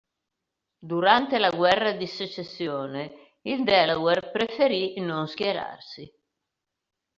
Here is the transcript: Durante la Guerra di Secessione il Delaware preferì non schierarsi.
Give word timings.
Durante 0.79 1.37
la 1.37 1.51
Guerra 1.51 1.91
di 1.91 2.07
Secessione 2.07 3.35
il 3.43 3.63
Delaware 3.63 4.31
preferì 4.31 4.99
non 4.99 5.27
schierarsi. 5.27 6.11